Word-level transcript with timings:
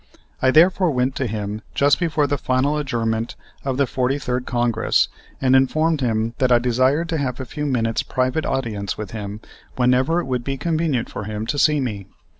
I 0.41 0.49
therefore 0.49 0.89
went 0.89 1.13
to 1.17 1.27
him 1.27 1.61
just 1.75 1.99
before 1.99 2.25
the 2.25 2.39
final 2.39 2.75
adjournment 2.75 3.35
of 3.63 3.77
the 3.77 3.85
43rd 3.85 4.47
Congress 4.47 5.09
and 5.39 5.55
informed 5.55 6.01
him 6.01 6.33
that 6.39 6.51
I 6.51 6.57
desired 6.57 7.07
to 7.09 7.19
have 7.19 7.39
a 7.39 7.45
few 7.45 7.67
minutes' 7.67 8.01
private 8.01 8.43
audience 8.43 8.97
with 8.97 9.11
him 9.11 9.41
whenever 9.75 10.19
it 10.19 10.25
would 10.25 10.43
be 10.43 10.57
convenient 10.57 11.07
for 11.07 11.25
him 11.25 11.45
to 11.45 11.59
see 11.59 11.79
me. 11.79 12.07